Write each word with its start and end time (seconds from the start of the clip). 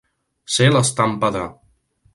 Ser 0.53 0.69
l'estampa 0.71 1.31
de. 1.37 1.47